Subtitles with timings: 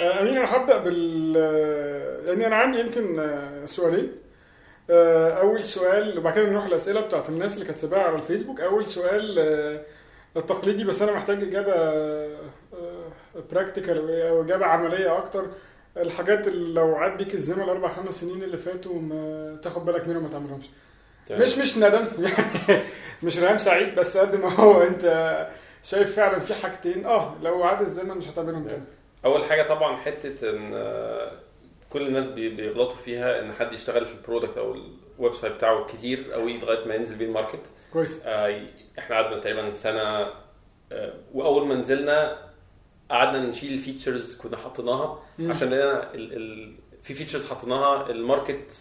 [0.00, 1.36] آه، أمين أنا هبدأ بال
[2.28, 4.12] يعني أنا عندي يمكن آه، سؤالين.
[4.90, 8.60] أول سؤال وبعد كده نروح الأسئلة بتاعت الناس اللي كانت سابقه على الفيسبوك.
[8.60, 9.38] أول سؤال
[10.36, 11.74] التقليدي بس أنا محتاج إجابة
[13.52, 15.46] براكتيكال أو إجابة عملية أكتر.
[15.96, 20.22] الحاجات اللي لو عاد بيك الزمن الأربع خمس سنين اللي فاتوا ما تاخد بالك منهم
[20.22, 20.64] ما تعملهمش.
[21.30, 22.06] مش مش ندم.
[23.22, 25.46] مش رهام سعيد بس قد ما هو أنت
[25.82, 27.06] شايف فعلا في حاجتين.
[27.06, 28.82] آه لو عاد الزمن مش هتعملهم تاني.
[29.24, 31.32] أول حاجة طبعا حتة إن آه،
[31.90, 34.74] كل الناس بي- بيغلطوا فيها إن حد يشتغل في ال product أو
[35.18, 37.60] ال website بتاعه كتير قوي لغاية ما ينزل بيه ال market.
[37.92, 38.20] كويس.
[38.24, 38.60] آه،
[38.98, 40.02] إحنا قعدنا تقريبا سنة
[40.92, 42.38] آه، وأول ما نزلنا
[43.10, 45.22] قعدنا نشيل ال features كنا حطيناها.
[45.40, 46.10] عشان لقينا
[47.02, 48.72] في features حطيناها ال market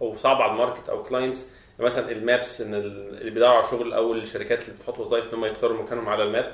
[0.00, 1.46] أو صعب على ال market أو clients
[1.78, 5.38] مثلا ال maps إن ال- اللي بيدوروا على شغل أو الشركات اللي بتحط وظائف إن
[5.38, 6.52] هم يختاروا مكانهم على ال map.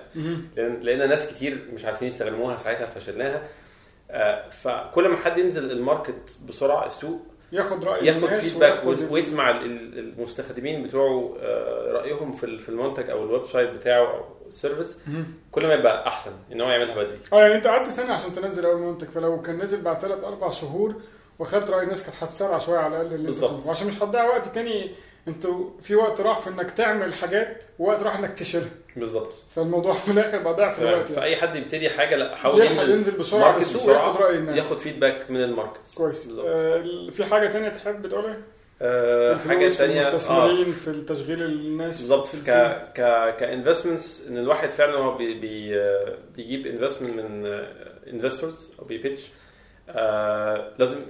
[0.56, 3.42] لأن لقينا ناس كتير مش عارفين يستخدموها ساعتها فشيلناها
[4.10, 7.20] آه، فكل ما حد ينزل ال market بسرعة السوق
[7.52, 8.80] ياخد رأي ياخد feedback
[9.10, 14.24] ويسمع ال- ال- المستخدمين بتوعه آه، رأيهم في في المنتج أو ال website بتاعه أو
[14.46, 14.98] ال service.
[15.52, 18.66] كل ما يبقى أحسن إن هو يعملها بدري آه يعني أنت قعدت سنه عشان تنزل
[18.66, 20.94] أول منتج فلو كان نزل بعد ثلاث أربع شهور
[21.38, 23.66] وخدت رأي الناس كانت هتسرع شوية على الأقل اللي بالظبط.
[23.66, 24.90] وعشان مش هتضيع وقت تاني
[25.28, 28.68] أنتوا في وقت راح في انك تعمل حاجات ووقت راح انك تشيلها.
[28.96, 29.34] بالظبط.
[29.56, 31.06] فالموضوع في الآخر بقى ضعف الوقت يعني.
[31.06, 34.56] فأي حد يبتدي حاجة لا حاول ينزل ينزل بسرعة بسرعة، وياخد رأي الناس.
[34.56, 36.26] ياخد feedback من ال market كويس.
[36.26, 36.46] بالظبط.
[36.48, 38.36] آه في حاجة تانية تحب تقولها؟
[38.82, 42.28] آه، حاجة ثانية المستثمرين في التشغيل الناس بالظبط.
[42.46, 42.50] ك.
[42.94, 47.46] ك ك investments إن الواحد فعلا هو بي بي آه، بيجيب investment من
[48.12, 49.30] investors أو بي pitch
[49.88, 51.00] آه لازم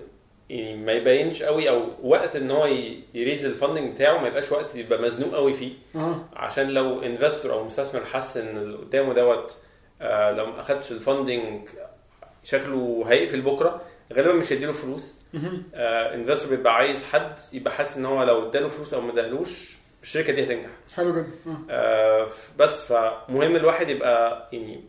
[0.51, 2.67] يعني ما يبينش قوي أو وقت ان هو
[3.15, 5.73] ي raise ال funding بتاعه ما يبقاش وقت يبقى مزنوق قوي فيه.
[5.97, 6.25] آه.
[6.33, 9.57] عشان لو investor أو مستثمر حس ان اللي قدامه دوت
[10.03, 11.69] آه لو ما اخدش ال funding
[12.45, 15.21] شكله هيقفل بكرة غالبا مش هيديله فلوس.
[15.35, 15.63] مهم.
[15.75, 19.77] آه investor بيبقى عايز حد يبقى حاسس ان هو لو اداله فلوس أو ما اداهلوش
[20.03, 20.71] الشركة دي هتنجح.
[20.95, 21.27] حلو جدا.
[21.71, 22.27] آه.
[22.59, 24.81] بس فمهم الواحد يبقى يعني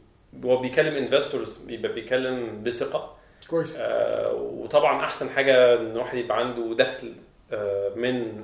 [0.46, 3.18] هو بيكلم investors يبقى بيكلم بثقة.
[3.52, 7.14] كويس آه وطبعا أحسن حاجة إن الواحد يبقى عنده دخل
[7.54, 8.44] آه من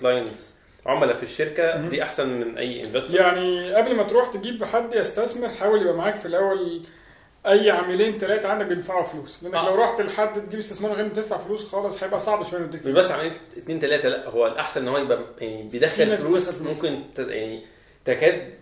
[0.00, 0.54] clients
[0.86, 1.88] عملاء في الشركة مهم.
[1.88, 6.14] دي أحسن من أي investor يعني قبل ما تروح تجيب حد يستثمر حاول يبقى معاك
[6.14, 6.80] في الأول
[7.46, 9.68] أي عميلين ثلاثة عندك بيدفعوا فلوس لأنك آه.
[9.70, 12.92] لو رحت لحد تجيب استثمار غير ما تدفع فلوس خالص هيبقى صعب شوية انك مش
[12.92, 16.60] بس عميل اتنين تلاتة لا هو الأحسن إن هو يبقى يعني بيدخل فلوس.
[16.62, 17.62] ممكن يعني
[18.04, 18.54] تكاد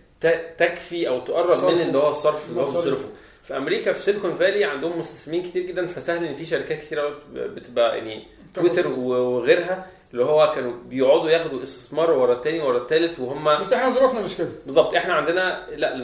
[0.57, 1.71] تكفي أو تقرب.
[1.73, 2.65] من اللي هو الصرف اللي هو.
[2.65, 3.05] بيصرفه
[3.43, 7.13] في أمريكا في سيليكون فالي عندهم مستثمرين كتير جدا فسهل إن في شركات كتير أوي
[7.33, 13.59] بتبقى يعني تويتر وغيرها اللي هو كانوا بيقعدوا ياخدوا استثمار ورا التاني ورا التالت وهم
[13.59, 14.49] بس إحنا ظروفنا مش كده.
[14.65, 15.95] بالظبط إحنا عندنا لا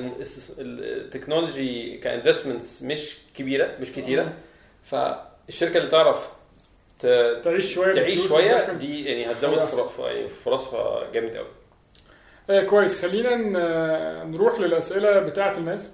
[0.60, 4.34] ال technology ك investments مش كبيرة مش كتيرة.
[4.86, 6.30] فالشركة اللي تعرف
[7.00, 8.72] ت- تعيش شوية تعيش شوية.
[8.72, 9.62] دي يعني هتزود
[10.00, 11.48] يعني فرصها جامد قوي
[12.50, 13.02] آه كويس.
[13.06, 15.86] خلينا ن- نروح للأسئلة بتاعة الناس.
[15.86, 15.90] آه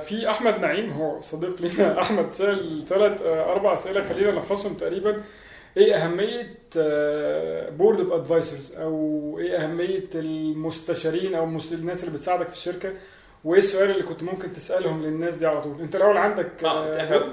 [0.00, 5.22] في أحمد نعيم هو صديق لينا أحمد سأل ثلاث آه أربع أسئلة خلينا نلخصهم تقريبا.
[5.76, 6.56] إيه أهمية
[7.70, 12.92] board of advisors أو إيه أهمية المستشارين أو الناس اللي بتساعدك في الشركة؟
[13.44, 17.24] وإيه السؤال اللي كنت ممكن تسألهم للناس دي على طول؟ أنت الأول عندك آه،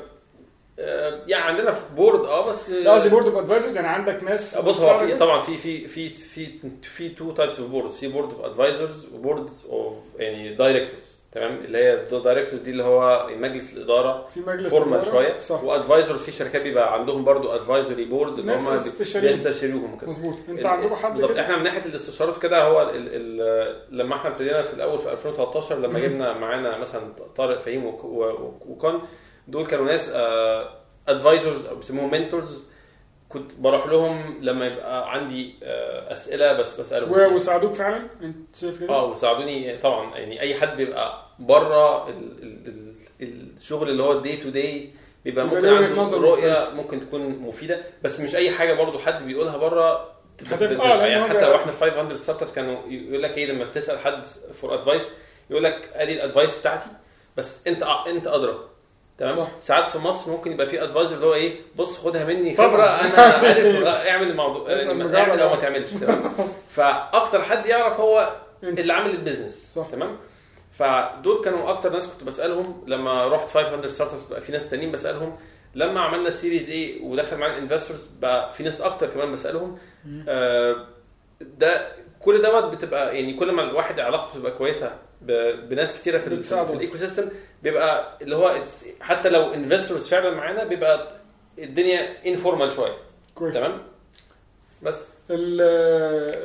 [0.80, 4.58] آه، يعني عندنا في board آه بس لا قصدي board of advisors يعني عندك ناس
[4.58, 6.50] بص هو في؟ طبعا في في في في
[6.82, 11.56] في two types of boards في board of advisors و board of يعني directors تمام
[11.66, 15.06] اللي هي ال directors دي اللي هو مجلس الإدارة في مجلس formal.
[15.06, 18.78] شوية صح و advisors في شركات بيبقى عندهم برضو advisory board اللي هم.
[19.22, 22.90] بيستشيروهم كده مظبوط انت عندكم حد بالظبط؟ إحنا من ناحية الاستشارات كده هو ال
[23.42, 26.00] ال لما إحنا ابتدينا في الأول في 2013 لما.
[26.00, 27.02] جبنا معانا مثلا
[27.36, 27.86] طارق فهيم
[28.66, 29.00] وكان
[29.48, 30.09] دول كانوا ناس
[31.08, 32.66] advisors أو بيسموهم mentors
[33.34, 38.90] كنت بروح لهم لما يبقى عندي آه، أسئلة بس بسألهم وساعدوك فعلا؟ انت شايف كده؟
[38.90, 40.18] آه وساعدوني طبعا.
[40.18, 44.89] يعني أي حد بيبقى بره ال ال ال الشغل اللي هو ال day to day
[45.25, 47.80] بيبقى ممكن عنده رؤية ممكن تكون مفيدة.
[48.04, 50.12] بس مش أي حاجة برضو حد بيقولها بره.
[50.81, 54.25] آه، يعني حتى لو إحنا في 500 Startup كانوا يقول لك إيه لما بتسال حد
[54.62, 55.10] for advice
[55.50, 56.86] يقول لك أدي ال advice بتاعتي
[57.38, 58.60] بس أنت أنت أدرى.
[59.18, 59.48] تمام.
[59.60, 62.56] ساعات في مصر ممكن يبقى في advisor اللي هو إيه بص خدها مني.
[62.58, 65.60] خبره أنا عارف اعمل الموضوع اعمل أو ما آه.
[65.62, 66.22] تعملش تمام
[66.75, 68.30] فأكتر حد يعرف هو
[68.63, 69.88] اللي عامل ال business صح.
[69.92, 70.18] تمام
[70.72, 75.38] فدول كانوا أكتر ناس كنت بسألهم لما رحت 500 Startups بقى في ناس تانيين بسألهم
[75.75, 79.78] لما عملنا ال series A ودخل معانا investors بقى في ناس أكتر كمان بسألهم
[80.30, 80.75] آه
[81.42, 81.88] ده
[82.19, 86.98] كل دوت بتبقى يعني كل ما الواحد علاقته تبقى كويسة بناس كتيرة في, في, ال
[86.98, 87.30] ecosystem
[87.63, 88.63] بيبقى اللي هو
[89.01, 91.12] حتى لو investors فعلا معانا بيبقى
[91.59, 92.94] الدنيا informal شوية.
[93.35, 93.53] كويس.
[93.56, 93.81] تمام؟
[94.83, 95.07] بس.
[95.29, 95.62] ال-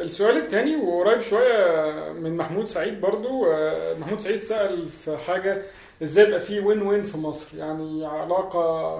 [0.07, 5.63] السؤال الثاني وقريب شوية من محمود سعيد برضو آه، محمود سعيد سأل في حاجة
[6.03, 8.95] إزاي يبقى في win win في مصر؟ يعني علاقة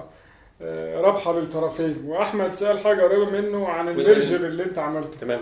[0.61, 3.87] آه، رابحة للطرفين وأحمد سأل حاجة قريبة منه عن.
[3.89, 5.17] ال merger اللي أنت عملته.
[5.21, 5.41] تمام.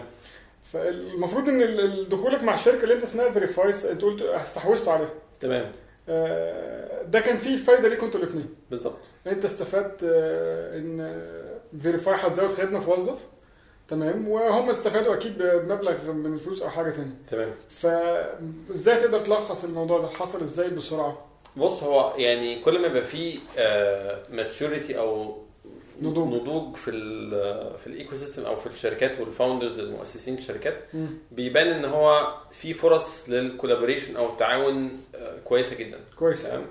[0.79, 5.09] فالمفروض إن دخولك مع الشركة اللي أنت اسمها فيريفايس أنت قلت استحوذتوا عليها.
[5.39, 5.71] تمام.
[6.09, 8.97] آه، ده كان فيه فايدة ليكم أنتوا الاثنين بالظبط.
[9.27, 11.21] أنت استفدت آه، إن
[11.81, 13.17] فيريفاي هتزود خدمة في وظف.
[13.87, 14.27] تمام.
[14.27, 17.15] وهم استفادوا أكيد بمبلغ من الفلوس أو حاجة تانية.
[17.31, 17.51] تمام.
[17.69, 21.25] فازاي تقدر تلخص الموضوع ده؟ حصل إزاي بسرعة؟
[21.57, 23.39] بص هو يعني كل ما يبقى فيه
[24.29, 25.37] maturity أو
[26.01, 26.33] نضوج.
[26.41, 27.29] نضوج في ال
[27.79, 30.79] في ال ecosystem أو في الشركات وال founders المؤسسين الشركات.
[31.31, 35.99] بيبان إن هو في فرص لل collaboration أو التعاون آه، كويسة جدا.
[36.15, 36.43] كويس.
[36.43, 36.63] تمام؟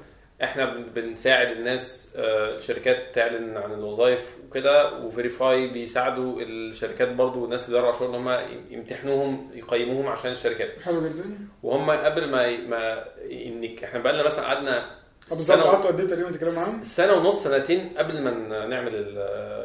[0.43, 7.69] إحنا بن- بنساعد الناس آه، الشركات تعلن عن الوظائف وكده وفيريفاي بيساعدوا الشركات برضو الناس
[7.69, 8.39] اللي داروا شغل إن هم
[8.71, 10.81] يمتحنوهم يقيموهم عشان الشركات.
[10.83, 11.25] حلو جدا.
[11.63, 14.91] وهم قبل ما ما إنك إحنا بقالنا مثلا قعدنا
[15.31, 18.31] بالظبط قعدتوا قد إيه تقريبا تتكلموا معاهم؟ سنة ونص سنتين قبل ما
[18.67, 19.17] نعمل ال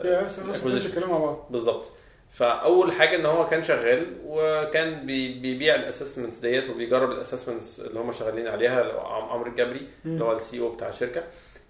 [0.05, 0.85] يا سنة ونص.
[0.87, 1.85] تتكلموا مع بعض بالظبط
[2.31, 7.79] فأول حاجة إن هو كان شغال وكان بي- بيبيع ال assessments ديت وبيجرب ال assessments
[7.79, 11.23] اللي هم شغالين عليها عمرو الجبري اللي هو ال CEO بتاع الشركة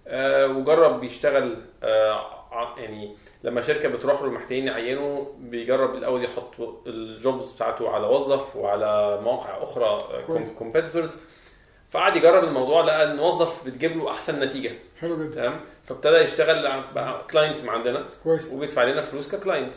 [0.06, 6.54] آه، وجرب بيشتغل آه، يعني لما شركة بتروح له محتاجين يعينوا بيجرب الأول يحط
[6.86, 10.52] ال jobs بتاعته على وظف وعلى مواقع أخرى كويس.
[10.52, 11.10] competitors
[11.90, 14.72] فقعد يجرب الموضوع لقى ان موظف بتجيب له أحسن نتيجة.
[15.00, 15.34] حلو جدا.
[15.34, 16.62] تمام؟ فابتدى يشتغل
[16.94, 18.06] بقى client عندنا.
[18.24, 18.50] كويس.
[18.52, 19.74] وبيدفع لنا فلوس ك client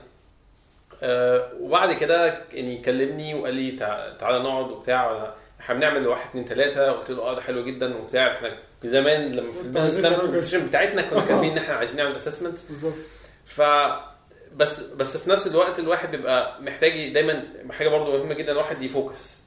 [1.03, 6.45] آه وبعد كده يعني كلمني وقال لي تع- تعالى نقعد وبتاع إحنا بنعمل واحد اتنين
[6.45, 6.91] تلاتة.
[6.91, 8.31] قلت له آه ده حلو جدا وبتاع.
[8.31, 12.57] إحنا زمان لما في ال business plan بتاعتنا كنا كاتبين إن إحنا عايزين نعمل assessment
[12.69, 12.93] بالظبط.
[13.45, 13.61] ف
[14.55, 18.92] بس بس في نفس الوقت الواحد بيبقى محتاج دايما حاجة برضو مهمة جدا الواحد ي
[18.92, 19.42] focus.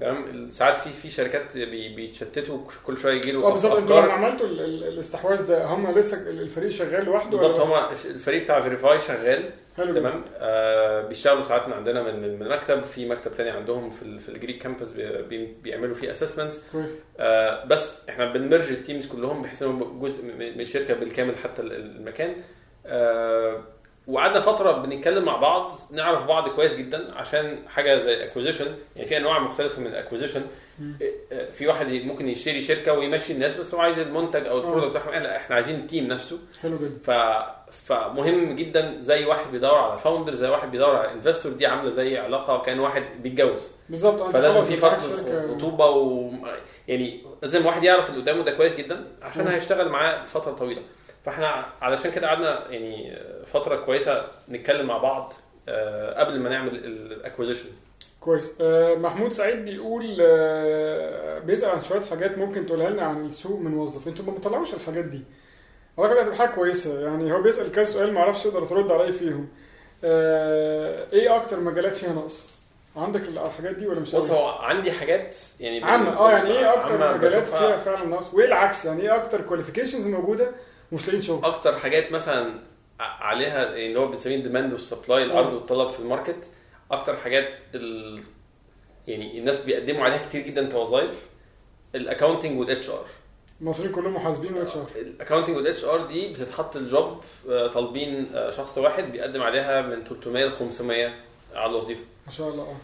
[0.00, 3.76] تمام؟ ساعات في في شركات بي- بيتشتتوا كل شوية يجي آه له بالظبط.
[3.76, 8.42] أنتوا لما عملتوا ال- ال- الاستحواذ ده هم لسه الفريق شغال لوحده بالظبط هما الفريق
[8.42, 9.50] بتاع فيريفاي شغال.
[9.76, 9.94] حلو.
[9.94, 14.18] تمام؟ آه بيشتغلوا ساعات من عندنا من من من مكتب في مكتب تاني عندهم في
[14.18, 16.60] في الجريك كامبس بي بي- بيعملوا فيه assessments
[17.18, 21.62] آه بس إحنا بن merge ال teams كلهم بحيث إنهم جزء من الشركة بالكامل حتى
[21.62, 22.34] ال- المكان.
[22.86, 23.62] آه
[24.08, 28.66] وقعدنا فترة بنتكلم مع بعض نعرف بعض كويس جدا عشان حاجة زي acquisition
[28.96, 30.42] يعني في أنواع مختلفة من ال acquisition.
[31.52, 35.22] في واحد ممكن يشتري شركة ويمشي الناس بس هو عايز المنتج أو ال product بتاعهم
[35.22, 36.38] لا إحنا عايزين ال team نفسه.
[36.62, 36.98] حلو جدا.
[37.04, 37.10] ف...
[37.86, 42.18] فمهم جدا زي واحد بيدور على founder زي واحد بيدور على investor دي عاملة زي
[42.18, 43.72] علاقة كان واحد بيتجوز.
[43.88, 44.22] بالظبط.
[44.22, 46.30] فلازم في فترة خطوبة و
[46.88, 49.48] يعني لازم واحد يعرف اللي قدامه ده كويس جدا عشان.
[49.48, 50.82] هيشتغل معاه فترة طويلة.
[51.28, 55.32] فاحنا علشان كده قعدنا يعني فترة كويسة نتكلم مع بعض
[55.68, 57.68] آه، قبل ما نعمل الاكوزيشن
[58.20, 58.52] كويس.
[58.60, 63.70] آه، محمود سعيد بيقول آه، بيسأل عن شوية حاجات ممكن تقولها لنا عن السوق من
[63.70, 65.22] موظف أنتوا ما بتطلعوش الحاجات دي.
[65.98, 67.00] اعتقد هتبقى حاجة كويسة.
[67.00, 69.48] يعني هو بيسأل كذا سؤال ما أعرفش تقدر ترد عليه فيهم.
[70.04, 72.58] آه، إيه أكتر مجالات فيها نقص؟
[72.96, 77.14] عندك الحاجات دي ولا مش بص؟ هو عندي حاجات يعني عامة آه يعني إيه أكتر
[77.16, 80.50] مجالات فيها فعلا نقص؟ وايه العكس يعني إيه أكتر qualifications موجودة
[80.92, 82.54] مش لاقيين شغل أكتر حاجات مثلا
[83.00, 86.50] عليها اللي هو بنسميه ال demand وال supply العرض والطلب في ال market.
[86.90, 88.22] أكتر حاجات ال...
[89.08, 91.26] يعني الناس بيقدموا عليها كتير جدا كوظائف
[91.94, 93.06] الاكونتنج والاتش ار
[93.60, 98.26] المصريين كلهم محاسبين و HR ال accounting وال HR دي بتتحط ال job آه، طالبين
[98.34, 101.14] آه، شخص واحد بيقدم عليها من 300 ل 500
[101.54, 102.02] على الوظيفة.
[102.26, 102.62] ما شاء الله.
[102.62, 102.76] آه.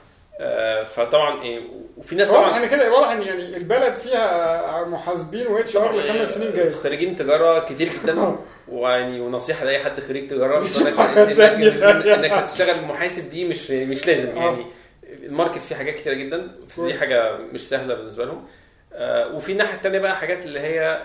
[0.84, 1.60] فطبعا إيه،
[1.96, 6.52] وفي ناس طبعا ان كده واضح إن يعني البلد فيها محاسبين و HR لخمس سنين
[6.52, 6.70] جاية.
[6.70, 8.36] خريجين تجارة كتير جدا.
[8.68, 14.38] ويعني ونصيحة لأي حد خريج تجارة انك انك, هتشتغل محاسب دي مش مش لازم.
[14.38, 14.40] آه.
[14.44, 14.66] يعني
[15.04, 18.46] ال market فيه حاجات كتيرة جدا دي حاجة مش سهلة بالنسبة لهم.
[18.92, 21.02] آه، وفي الناحية الثانية بقى حاجات اللي هي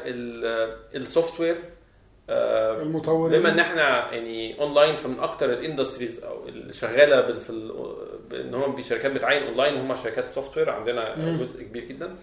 [0.95, 1.57] ال software
[2.29, 3.39] المطورين.
[3.39, 7.49] بما إن إحنا يعني اونلاين فمن أكتر ال industries أو اللي شغالة في
[8.33, 11.39] إن هم بشركات بتعين أونلاين هم شركات ال software عندنا مم.
[11.41, 12.15] جزء كبير جدا.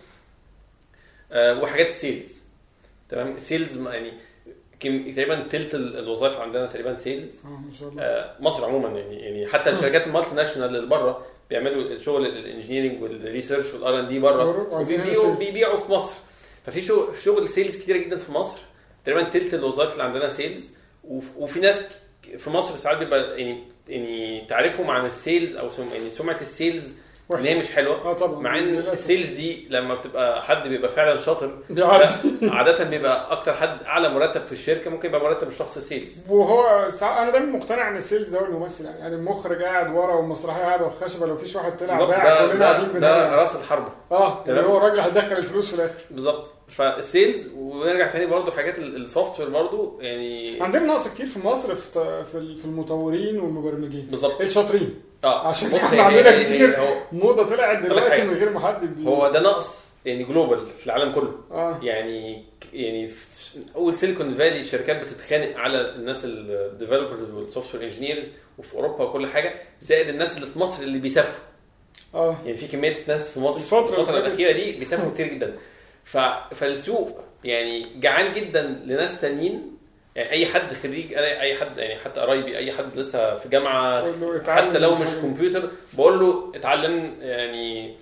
[1.33, 2.43] آه، وحاجات sales
[3.09, 4.13] تمام؟ ال sales يعني
[4.81, 8.03] كم- تقريبا تلت ال- الوظائف عندنا تقريبا sales ما شاء الله.
[8.03, 13.03] آه، مصر عموما يعني يعني حتى الشركات ال multinational اللي بره بيعملوا شغل ال engineering
[13.03, 15.35] وال research وال R&D بره وبيبيعوا.
[15.37, 16.15] بيبيعوا في مصر.
[16.67, 16.83] ففي
[17.25, 18.59] شغل sales كتيرة جدا في مصر.
[19.05, 20.71] تقريبا تلت الوظائف اللي عندنا sales
[21.05, 21.83] وف- وفي ناس
[22.39, 26.50] في مصر ساعات بيبقى يعني يعني تعرفهم عن ال sales أو سم يعني سمعة ال
[26.50, 26.95] sales
[27.35, 27.95] إن هي مش حلوة.
[28.11, 28.41] آه طبعا.
[28.41, 28.75] مع إن.
[28.79, 31.59] ال sales دي لما بتبقى حد بيبقى فعلا شاطر
[32.43, 36.21] عاده بيبقى أكتر حد أعلى مرتب في الشركة ممكن يبقى مرتب الشخص السيلز.
[36.29, 39.95] وهو ساعات أنا دايما مقتنع إن ال sales ده هو الممثل يعني يعني المخرج قاعد
[39.95, 43.39] ورا والمسرحيه قاعدة والخشبه لو فيش واحد طلع باع ده, كلنا ده, قاعدين ده بنعمل.
[43.39, 44.65] راس الحربة آه تمام.
[44.65, 46.01] هو الراجل هيدخل الفلوس في الآخر.
[46.11, 46.53] بالظبط.
[46.69, 51.75] فال sales ونرجع تاني برضو حاجات ال software برضو يعني عندنا نقص كتير في مصر
[51.75, 52.25] في
[52.57, 54.95] في المطورين والمبرمجين بالظبط الشاطرين
[55.25, 56.77] آه عشان بص إحنا هي- عندنا هي- كتير.
[57.13, 58.23] موضة طلعت دلوقتي.
[58.25, 59.07] من غير ما حد.
[59.07, 64.65] هو ده نقص يعني global في العالم كله آه يعني يعني في أول سيليكون فالي
[64.65, 70.37] شركات بتتخانق على الناس ال developers وال software engineers وفي أوروبا وكل حاجة زائد الناس
[70.37, 71.45] اللي في مصر اللي بيسافروا
[72.15, 74.27] آه يعني في كمية ناس في مصر الفترة الفترة, فاتت.
[74.27, 75.55] الأخيرة دي بيسافروا كتير جدا.
[76.55, 79.77] فالسوق يعني جعان جدا لناس تانيين
[80.17, 84.03] يعني أي حد خريج أي حد يعني حتى قرايبي أي حد لسه في جامعة
[84.69, 85.09] حتى لو مش.
[85.23, 87.95] كمبيوتر بقول له اتعلم يعني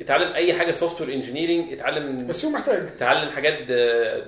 [0.00, 3.58] اتعلم أي حاجة software engineering اتعلم بس هو محتاج اتعلم حاجات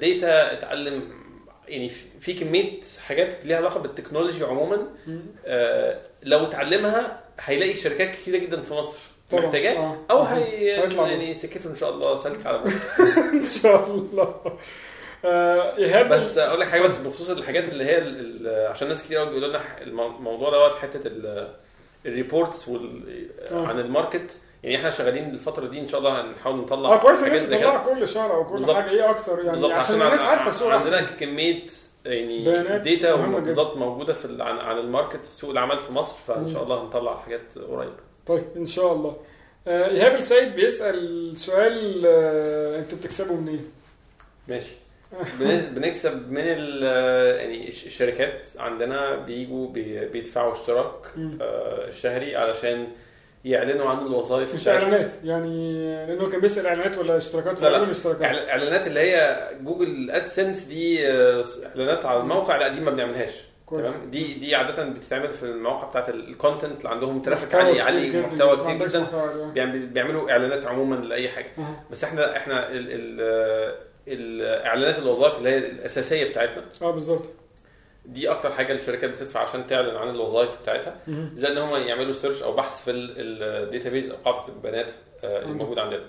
[0.00, 1.22] data اتعلم
[1.68, 1.88] يعني
[2.20, 4.86] في- كمية حاجات ليها علاقة بال technology عموما
[5.46, 9.00] آه، لو اتعلمها هيلاقي شركات كثيره جدا في مصر.
[9.34, 9.96] محتاجاه آه.
[10.10, 10.24] أو آه.
[10.24, 12.62] هي يعني سكته إن شاء الله سلك على.
[13.32, 14.34] إن شاء الله
[15.24, 19.26] آه، إيهاب بس أقول لك حاجة بس بخصوص الحاجات اللي هي عشان ناس كتير قوي
[19.26, 21.00] بيقولوا لنا المو- الموضوع دوت حتة
[22.06, 23.66] ال reports آه.
[23.66, 27.18] عن ال market يعني إحنا شغالين الفترة دي إن شاء الله هنحاول نطلع آه كويس
[27.18, 28.76] إن حاجات أنت زي كده تطلع كل شهر أو كل بالظبط.
[28.76, 31.62] حاجة إيه أكتر يعني بالظبط عشان عشان الناس عارفة السوق عندنا كمية
[32.04, 33.14] يعني data.
[33.16, 37.16] بالظبط موجودة في عن, عن ال market سوق العمل في مصر فإن شاء الله هنطلع
[37.18, 37.92] حاجات قريب
[38.26, 39.16] طيب إن شاء الله
[39.68, 43.70] آه، إيهاب السيد بيسأل سؤال آه، أنتوا بتكسبوا منين؟
[44.48, 44.72] ماشي
[45.40, 46.82] بن- بنكسب من ال
[47.38, 50.94] يعني الش- الشركات عندنا بيجوا بي- بيدفعوا اشتراك.
[51.40, 52.86] آه، شهري علشان
[53.44, 54.68] يعلنوا عن الوظائف مش.
[54.68, 55.72] إعلانات يعني
[56.06, 57.80] لأنه كان بيسأل إعلانات ولا اشتراكات لا، لا.
[57.80, 62.90] ولا اشتراكات إعلانات اللي هي Google AdSense دي آه، إعلانات على الموقع لا دي ما
[62.90, 63.32] بنعملهاش
[63.78, 67.22] تمام؟ دي دي عادة بتتعمل في المواقع بتاعت ال content اللي عندهم.
[67.22, 69.76] traffic عالي عالي محتوى كتير جدا.
[69.86, 71.50] بيعملوا إعلانات عموما لأي حاجة.
[71.90, 73.20] بس إحنا إحنا ال ال
[74.08, 76.64] الإعلانات الوظائف اللي هي الأساسية بتاعتنا.
[76.82, 77.24] آه بالظبط.
[78.06, 80.96] دي أكتر حاجة الشركات بتدفع عشان تعلن عن الوظائف بتاعتها.
[81.34, 84.90] زي إن هم يعملوا search أو بحث في ال database أو قاعدة البيانات
[85.24, 85.58] آه، اللي مم.
[85.58, 86.02] موجوده عندنا.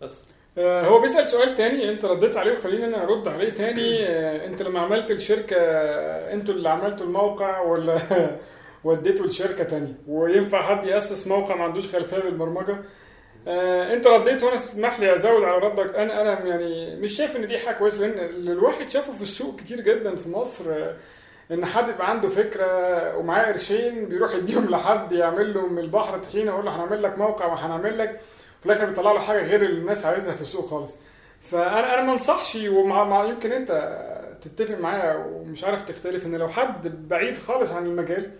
[0.00, 0.24] بس.
[0.24, 4.06] آه، هو بيسأل سؤال تاني انت رديت عليه وخليني أنا ارد عليه تاني.
[4.06, 7.98] آه، انت لما عملت الشركة آه، أنتوا اللي عملتوا الموقع ولا
[8.84, 12.76] وديته لشركة تانية وينفع حد يأسس موقع ما عندوش خلفية بالبرمجة؟
[13.48, 15.94] آه، انت رديت وأنا اسمح لي ازود على ردك.
[15.94, 19.60] أنا أنا يعني مش شايف ان دي حاجة كويسة لأن اللي الواحد شافه في السوق
[19.60, 20.96] كتير جدا في مصر آه،
[21.52, 22.66] إن حد يبقى عنده فكرة
[23.16, 27.46] ومعاه قرشين بيروح يديهم لحد يعمل له من البحر طحينة يقول له هنعمل لك موقع
[27.46, 28.20] وهنعمل لك
[28.60, 30.92] في الآخر بيطلع له حاجة غير اللي الناس عايزها في السوق خالص
[31.50, 33.70] فانا أنا ما انصحش ومع مع يمكن أنت
[34.42, 38.30] تتفق معايا ومش عارف تختلف إن لو حد بعيد خالص عن المجال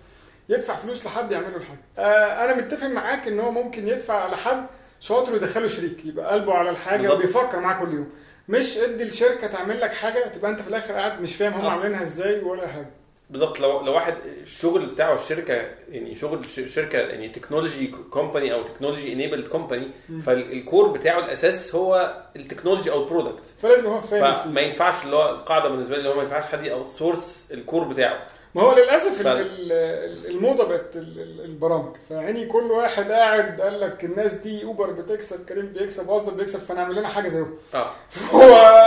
[0.49, 4.67] يدفع فلوس لحد يعمل له الحاجة آه، أنا متفق معاك إن هو ممكن يدفع لحد
[5.01, 7.13] شاطر ويدخله شريك يبقى قلبه على الحاجة.
[7.13, 8.11] وبيفكر معاه كل يوم
[8.49, 11.67] مش أدي لشركة تعمل لك حاجة تبقى أنت في الآخر قاعد مش فاهم هم.
[11.67, 12.91] عاملينها إزاي ولا حاجة
[13.31, 15.55] بالظبط لو لو واحد الشغل بتاعه الشركة
[15.89, 19.87] يعني شغل شركة يعني technology company أو technology enabled company.
[20.27, 24.61] فال core بتاعه الأساس هو التكنولوجي أو ال product فلازم هو فاهم فما فيه.
[24.61, 28.27] ينفعش اللي هو القاعدة بالنسبة لي اللي هو ما ينفعش حد outsource ال core بتاعه.
[28.55, 33.61] ما هو للأسف ف- ال- ال- الموضة بقت ال- ال- البرامج فيعني كل واحد قاعد
[33.61, 37.87] قال لك الناس دي اوبر بتكسب كريم بيكسب وظف بيكسب فنعمل لنا حاجة زيهم آه
[38.35, 38.41] هو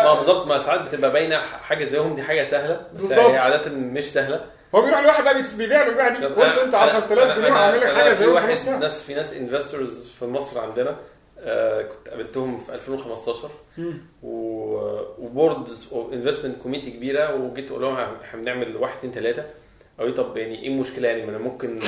[0.04, 3.12] ما بالظبط ما ساعات بتبقى باينة حاجة زيهم دي حاجة سهلة بس.
[3.12, 6.78] هي عادة مش سهلة هو بيروح لواحد بقى بيبيع له البيعه دي بص أنت أنا-
[6.78, 8.48] 10000 أنا- جنيه وهعمل لك حاجة زيهم في واحد.
[8.80, 10.98] ناس في ناس investors في مصر عندنا
[11.40, 13.98] آه كنت قابلتهم في 2015 مم.
[14.24, 14.53] و-
[15.20, 15.68] و board
[16.14, 19.44] investment committee كبيرة وجيت أقول لهم إحنا بنعمل واحد اتنين تلاتة.
[20.00, 21.80] قالوا لي طب يعني إيه المشكلة يعني؟ ما أنا ممكن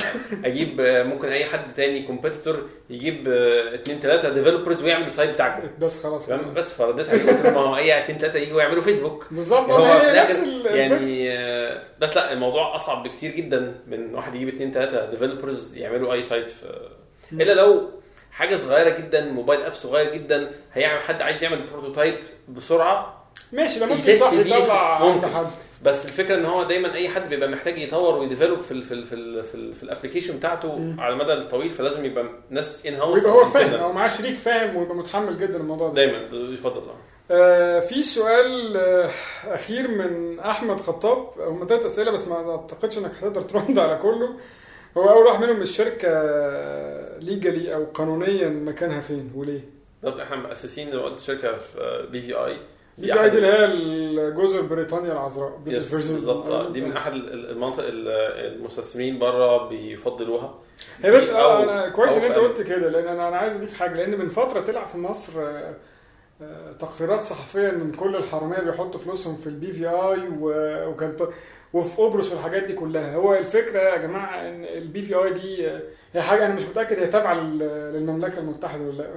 [0.44, 3.28] أجيب ممكن أي حد تاني competitor يجيب
[3.74, 5.68] اتنين تلاتة developers ويعمل ال site بتاعكم.
[5.80, 6.26] بس خلاص.
[6.26, 9.70] تمام؟ بس فرديت عليه قلت ما هو أي اتنين تلاتة يجوا يعملوا فيسبوك بالظبط.
[9.70, 10.40] هو هو نفس.
[10.66, 16.12] يعني آه، بس لا الموضوع أصعب بكتير جدا من واحد يجيب اتنين تلاتة developers يعملوا
[16.12, 16.88] أي site في
[17.32, 17.90] إلا لو
[18.36, 23.26] حاجة صغيرة جدا mobile app صغير جدا هيعمل حد عايز يعمل prototype بسرعة.
[23.52, 25.28] ماشي ده ممكن صح يطلع ممكن.
[25.28, 25.46] حد.
[25.82, 28.92] بس الفكرة إن هو دايما أي حد بيبقى محتاج يطور وي develop في ال في
[28.94, 31.00] ال في ال في, ال في ال application بتاعته مم.
[31.00, 35.38] على المدى الطويل فلازم يبقى ناس in-house هو فاهم أو معاه شريك فاهم ويبقى متحمس
[35.38, 35.94] جدا الموضوع ده.
[35.94, 36.18] دايما
[36.52, 36.82] يفضل.
[37.30, 39.10] آه في سؤال آه
[39.46, 41.28] أخير من أحمد خطاب.
[41.38, 44.28] هم ثلاث أسئلة بس ما أعتقدش إنك هتقدر ترد على كله.
[44.96, 46.08] هو أول واحد منهم الشركة
[47.20, 49.60] legally أو قانونيا مكانها فين وليه؟
[50.02, 52.56] بالظبط إحنا مؤسسين زي ما قلت شركة في BVI
[52.98, 53.48] دي آه دي اللي
[54.22, 56.68] هي جزر بريطانيا العذراء بالظبط آه،.
[56.70, 58.08] دي من أحد ال- المناطق ال-
[58.56, 60.54] المستثمرين بره بيفضلوها
[61.02, 63.54] هي بس أو- آه أنا كويس أو إن أنت قلت كده لأن أنا أنا عايز
[63.56, 65.74] أضيف حاجة لأن من فترة طلع في مصر آه،
[66.42, 70.28] آه، تقريرات صحفية إن كل الحرامية بيحطوا فلوسهم في ال BVI
[70.88, 71.16] وكان
[71.72, 73.14] وفي قبرص والحاجات دي كلها.
[73.14, 75.68] هو الفكرة يا جماعة إن البي في اي دي
[76.14, 79.10] هي حاجة أنا مش متأكد هي تابعة لل- للمملكة المتحدة ولا لأ.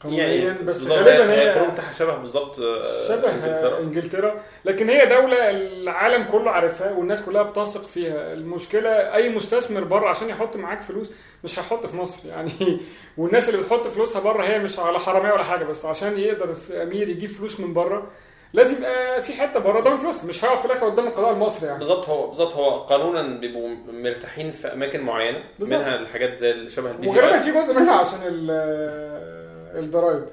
[0.00, 3.78] قانونيا بس بالظبط، غالبا هي هي القانون بتاعها شبه بالظبط آه، شبه إنجلترا.
[3.80, 4.34] إنجلترا.
[4.64, 8.32] لكن هي دولة العالم كله عارفها والناس كلها بتثق فيها.
[8.32, 11.12] المشكلة أي مستثمر بره عشان يحط معاك فلوس
[11.44, 12.28] مش هيحط في مصر.
[12.28, 12.50] يعني
[13.18, 17.08] والناس اللي بتحط فلوسها بره هي مش على حرامية ولا حاجة بس عشان يقدر أمير
[17.08, 18.10] يجيب فلوس من بره
[18.54, 19.80] لازم يبقى في حتة بره.
[19.80, 20.24] ضامن فلوس.
[20.24, 21.78] مش هيقف في الآخر قدام القضاء المصري يعني.
[21.78, 22.08] بالظبط.
[22.08, 22.54] هو بالظبط.
[22.54, 25.78] هو قانونا بيبقوا مرتاحين في أماكن معينة بالظبط.
[25.80, 30.24] منها الحاجات زي اللي شبه ال BV وغالبا في جزء منها عشان ال- الضرايب.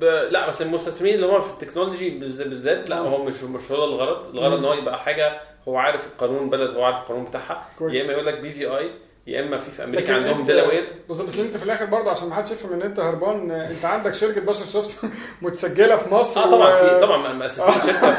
[0.00, 0.04] ب...
[0.04, 3.00] لا بس المستثمرين اللي هم في التكنولوجي بالذات لا آه.
[3.00, 4.26] هو مش مش هو ده الغرض.
[4.34, 7.66] الغرض إن هو يبقى حاجة هو عارف القانون بلد هو عارف القانون بتاعها.
[7.80, 8.90] يا إما يقول لك BVI
[9.26, 12.34] يا إما في في أمريكا عندهم Delaware بص بس أنت في الآخر برضه عشان ما
[12.34, 15.04] حدش يفهم إن أنت هربان أنت عندك شركة BasharSoft
[15.42, 18.14] متسجلة في مصر آه طبعا و- في طبعا مؤسسين شركة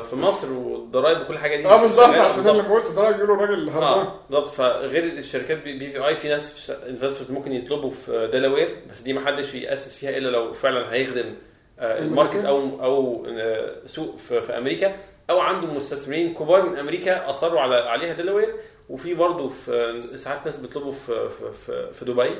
[0.00, 3.70] في في مصر والضرايب وكل حاجة دي آه بالظبط عشان لما قلت ده بيقولوا الراجل
[3.70, 3.82] هربان.
[3.88, 4.48] آه بالظبط.
[4.48, 9.96] فغير الشركات BVI في ناس investors ممكن يطلبوا في Delaware بس دي ما حدش يأسس
[9.96, 11.34] فيها إلا لو فعلا هيخدم
[11.78, 14.94] آه، ال market أو أو آه، سوق في, في أمريكا
[15.30, 18.54] أو عنده مستثمرين كبار من أمريكا أصروا على عليها Delaware
[18.90, 21.28] وفي برضه في ساعات ناس بيطلبوا في
[21.62, 22.30] في في, دبي.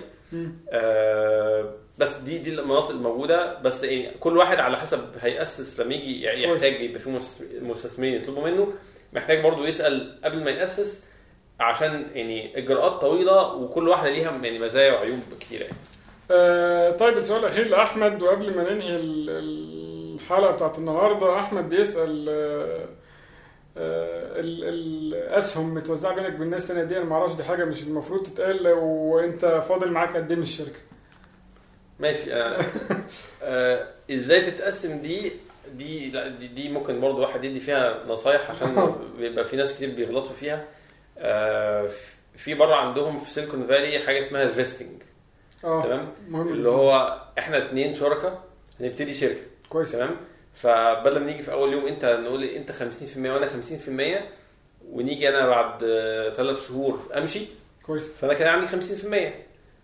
[0.72, 3.58] آه، بس دي دي المناطق الموجودة.
[3.60, 8.44] بس يعني كل واحد على حسب هياسس لما يجي يحتاج يبقى في مستثمر- مستثمرين يطلبوا
[8.50, 8.72] منه.
[9.12, 11.02] محتاج برضه يسأل قبل ما يأسس
[11.60, 15.62] عشان يعني إجراءات طويلة وكل واحدة ليها يعني مزايا وعيوب كتيرة.
[15.62, 15.76] يعني.
[16.30, 18.22] آه طيب السؤال الأخير لأحمد.
[18.22, 19.30] وقبل ما ننهي ال-
[20.14, 22.88] الحلقة بتاعت النهارده أحمد بيسأل آه
[24.40, 28.68] الأسهم متوزعة بينك وبين ناس تانية دي أنا ما أعرفش دي حاجة مش المفروض تتقال
[28.68, 30.78] وأنت فاضل معاك قد إيه من الشركة.
[32.00, 32.60] ماشي آه
[33.42, 35.32] آه إزاي تتقسم دي؟
[35.74, 39.90] دي لا دي, دي ممكن برضه واحد يدي فيها نصايح عشان بيبقى في ناس كتير
[39.94, 40.64] بيغلطوا فيها.
[41.18, 41.88] آه
[42.36, 45.02] في بره عندهم في Silicon Valley حاجة اسمها ال vesting
[45.64, 46.08] آه تمام؟
[46.48, 48.42] اللي هو إحنا اتنين شركاء
[48.80, 49.40] هنبتدي شركة.
[49.68, 49.92] كويس.
[49.92, 50.16] تمام؟
[50.54, 52.72] فبدل ما نيجي في أول يوم أنت نقول أنت 50%
[53.16, 54.22] وأنا 50%
[54.88, 55.78] ونيجي أنا بعد
[56.36, 57.46] ثلاث شهور أمشي.
[57.86, 58.12] كويس.
[58.12, 59.32] فأنا كده عندي 50%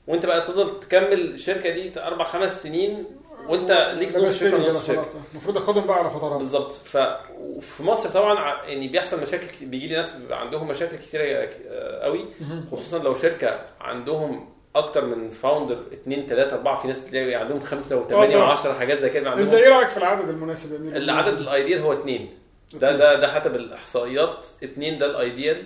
[0.06, 3.04] وأنت بقى تفضل تكمل الشركة دي أربع خمس سنين
[3.48, 5.06] وأنت ليك نص شركة ونص شركة.
[5.32, 6.38] المفروض أخدهم بقى على فترات.
[6.38, 6.72] بالظبط.
[6.72, 6.98] ف
[7.38, 11.22] وفي مصر طبعا يعني بيحصل مشاكل بيجي لي ناس عندهم مشاكل كتيرة
[11.68, 12.24] آه، قوي.
[12.72, 17.96] خصوصا لو شركة عندهم أكتر من فاوندر اثنين ثلاثة أربعة في ناس تلاقي عندهم خمسة
[17.96, 18.48] وثمانية طبعا.
[18.48, 21.92] وعشرة حاجات زي كده أنت إيه رأيك في العدد المناسب يا امير العدد الأيديال هو
[21.92, 22.38] اثنين
[22.74, 25.62] ده ده ده حسب الاحصائيات اثنين ده الأيديال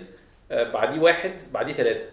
[0.51, 2.03] آه، بعديه واحد بعديه ثلاثة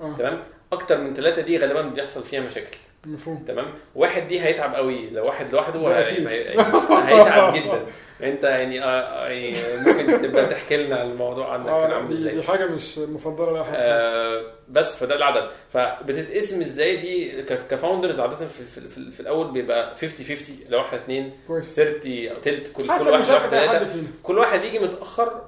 [0.00, 0.14] آه.
[0.18, 2.78] تمام؟ أكتر من ثلاثة دي غالبا بيحصل فيها مشاكل.
[3.06, 3.44] مفهوم.
[3.48, 5.10] تمام؟ واحد دي هيتعب قوي.
[5.10, 6.28] لو واحد لوحده ده هي-.
[6.28, 6.50] هي-
[7.04, 7.86] هيتعب جدا.
[8.22, 12.42] انت يعني, آه، يعني ممكن تبقى تحكي لنا الموضوع عنك كان آه عامل إزاي؟ دي
[12.42, 13.72] حاجة مش مفضلة لأي حد.
[13.76, 15.50] آه بس فده العدد.
[15.72, 20.98] فبتتقسم إزاي دي؟ كفاوندرز عادة في, في, في, في الأول بيبقى 50 50 لو إحنا
[20.98, 21.74] اثنين كويس.
[21.74, 24.78] 30 أو تلت كل, كل واحد لو إحنا مشاركه أي حد ثلاثة كل واحد يجي
[24.78, 25.42] متأخر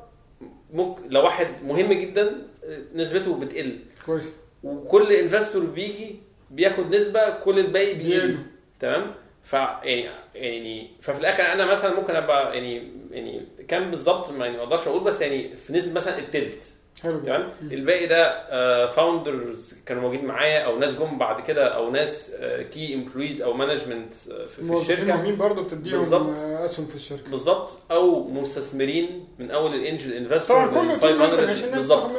[0.72, 2.32] ممكن لو واحد مهم جدا
[2.64, 3.78] آه، نسبته بتقل.
[4.06, 4.36] كويس.
[4.64, 8.38] وكل investor بيجي بياخد نسبة كل الباقي بيقل.
[8.80, 14.46] تمام؟ ف يعني يعني ففي الآخر أنا مثلا ممكن أبقى يعني يعني كام بالظبط ما
[14.46, 16.74] يعني ما أقدرش أقول بس يعني في نسبة مثلا التلت.
[17.02, 22.32] حلو تمام؟ الباقي ده founders كانوا موجودين معايا أو ناس جم بعد كده أو ناس
[22.72, 25.04] key employees أو management في, في الشركة.
[25.16, 26.12] مهمين برضه بتديهم.
[26.36, 27.30] آه، أسهم في الشركة.
[27.30, 27.78] بالظبط.
[27.90, 31.78] أو مستثمرين من أول ال angel investor طبعا كله طول ما انت 500 ماشي الناس
[31.78, 32.16] بالظبط.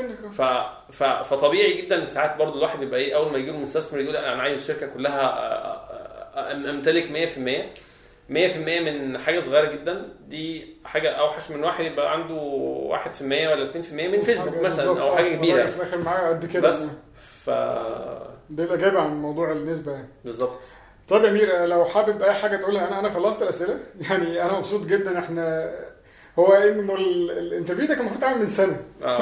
[1.26, 4.58] فطبيعي جدا ساعات برضو الواحد بيبقى إيه أول ما يجي له مستثمر يقول أنا عايز
[4.62, 5.28] الشركة كلها
[6.70, 7.87] أمتلك 100%
[8.30, 8.34] 100%
[8.82, 10.14] من حاجة صغيرة جدا.
[10.28, 15.16] دي حاجة أوحش من واحد يبقى عنده 1% ولا 2% من فيسبوك مثلا أو آه،
[15.16, 15.66] حاجة الراجل كبيرة.
[15.66, 16.68] في الآخر معاه قد كده.
[16.70, 16.76] بس.
[17.46, 17.50] ف
[18.50, 20.08] دي الاجابه عن موضوع النسبة يعني.
[20.26, 20.60] بالظبط.
[21.08, 23.80] طيب يا أمير لو حابب أي حاجة تقولها أنا أنا خلصت الأسئلة.
[24.10, 25.20] يعني أنا مبسوط جدا.
[25.20, 25.74] إحنا
[26.40, 28.78] هو إنه ال- الانترفيو ده كان المفروض يتعمل من سنة.
[29.04, 29.18] آه.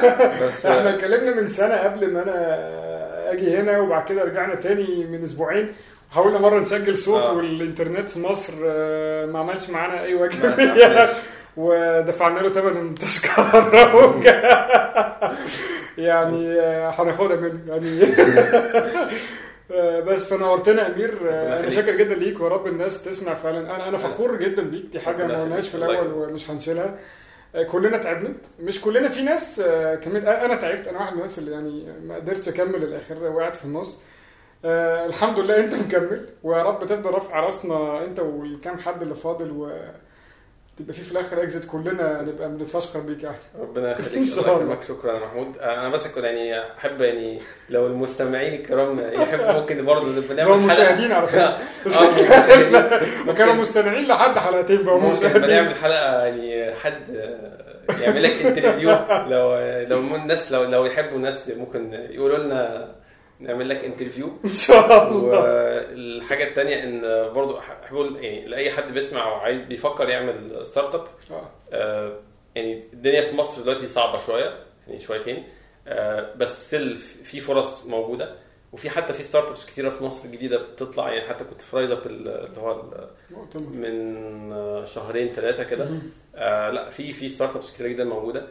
[0.46, 5.22] بس إحنا اتكلمنا من سنة قبل ما أنا أجي هنا وبعد كده رجعنا تاني من
[5.22, 5.72] أسبوعين.
[6.10, 7.32] حاولنا مره نسجل صوت آه.
[7.32, 10.38] والإنترنت في مصر آه، ما عملش معانا أي واجب.
[11.56, 14.22] ودفعنا له ثمن التذكره
[15.98, 18.02] يعني آه، هناخدها منه يعني.
[19.72, 21.18] آه، بس فنورتنا أمير.
[21.30, 21.70] أنا.
[21.70, 23.58] شاكر جدا ليك ورب الناس تسمع فعلا.
[23.58, 24.84] أنا أنا فخور جدا بيك.
[24.92, 26.98] دي حاجة ما قلناش في الأول ومش هنشيلها.
[27.70, 28.34] كلنا تعبنا.
[28.60, 29.62] مش كلنا في ناس
[30.04, 30.88] كملت أنا تعبت.
[30.88, 33.98] أنا واحد من الناس اللي يعني ما قدرتش أكمل الآخر وقعت في النص.
[34.64, 39.50] آه الحمد لله انت مكمل ويا رب تفضل رافع راسنا انت والكام حد اللي فاضل
[39.50, 39.70] و
[40.78, 43.36] تبقى في في الآخر exit كلنا نبقى بنتفشخر بيك يعني.
[43.60, 44.52] ربنا يخليك الله.
[44.54, 44.82] يكرمك.
[44.88, 45.58] شكرا يا محمود.
[45.58, 47.38] أنا بس كنت يعني أحب يعني
[47.70, 50.66] لو المستمعين الكرام يحبوا ممكن برضه نبقى نعمل حلقة.
[50.66, 51.58] مشاهدين على فكرة.
[51.86, 53.00] مشاهدين.
[53.28, 55.40] وكانوا مستمعين لحد حلقتين بقى ممكن.
[55.40, 58.90] نعمل حلقة يعني حد آه، يعمل لك interview
[59.26, 62.94] لو لو الناس لو لو يحبوا الناس ممكن يقولوا لنا
[63.40, 67.00] نعمل لك interview إن شاء الله والحاجة الثانية إن
[67.32, 71.50] برضو أحب أقول يعني لأي حد بيسمع وعايز بيفكر يعمل startup آه.
[71.72, 72.12] آه،
[72.54, 74.54] يعني الدنيا في مصر دلوقتي صعبة شوية
[74.88, 75.44] يعني شويتين
[75.88, 78.34] آه، بس still في فرص موجودة
[78.72, 82.48] وفي حتى في startups كتيرة في مصر جديدة بتطلع يعني حتى كنت في RiseUp اللي
[82.58, 82.82] هو.
[83.56, 85.88] من شهرين ثلاثة كده.
[86.34, 88.46] آه لأ في في startups كتير جدا موجودة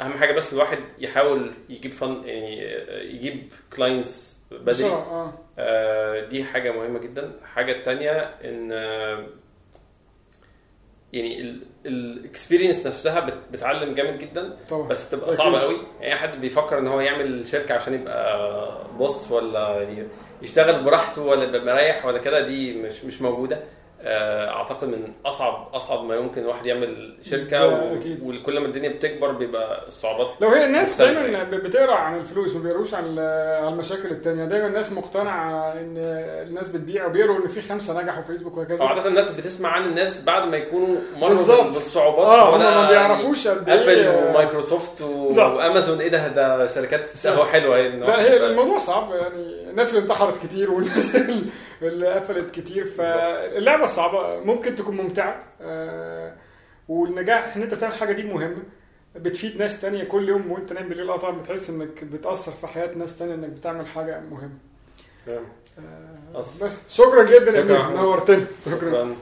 [0.00, 4.86] أهم حاجة بس الواحد يحاول يجيب fund يعني آه، يجيب clients بدري.
[4.86, 5.32] آه.
[5.58, 7.32] آه دي حاجة مهمة جدا.
[7.42, 8.12] الحاجة الثانية
[8.44, 9.26] إن آه
[11.12, 14.88] يعني ال experience نفسها بت- بتعلم جامد جدا طبعا.
[14.88, 15.34] بس بتبقى.
[15.34, 19.86] صعبة قوي يعني أي حد بيفكر إن هو يعمل شركة عشان يبقى boss ولا
[20.42, 23.56] يشتغل براحته ولا يبقى مريح ولا كده دي مش مش موجودة.
[23.56, 23.62] آه،
[24.02, 27.96] أعتقد من اصعب أصعب ما يمكن الواحد يعمل شركة و-.
[28.22, 31.56] وكل ما الدنيا بتكبر بيبقى الصعوبات لو هي الناس دايما يعني.
[31.56, 34.44] بتقرأ عن الفلوس ما بيقروش عن ال- عن المشاكل التانية.
[34.44, 35.94] دايما الناس مقتنعة إن
[36.48, 38.84] الناس بتبيع وبيقروا إن في خمسة نجحوا في فيسبوك وهكذا.
[38.84, 42.26] عادة الناس بتسمع عن الناس بعد ما يكونوا مروا بالصعوبات.
[42.26, 45.32] آه هم ما يعني بيعرفوش قد Apple إيه ومايكروسوفت و...
[45.32, 45.46] صح.
[45.46, 46.00] وأمازون.
[46.00, 47.26] إيه ده؟ ده شركات.
[47.26, 47.76] هو حلوة.
[47.78, 49.10] يعني إن لا هي الموضوع صعب.
[49.14, 51.34] يعني الناس اللي انتحرت كتير والناس اللي
[51.82, 56.34] قفلت كتير فاللعبة صعبة ممكن تكون ممتعة آه،
[56.88, 58.62] والنجاح إن أنت بتعمل حاجة دي مهمة
[59.16, 62.94] بتفيد ناس تانية كل يوم وأنت نايم بالليل أه طبعا بتحس إنك بتأثر في حياة
[62.94, 64.58] ناس تانية إنك بتعمل حاجة مهمة.
[65.26, 65.44] تمام.
[65.78, 66.38] آه،.
[66.38, 66.64] بس.
[66.88, 68.76] شكرا جدا يا نورتنا شكرا.
[68.76, 69.16] شكرا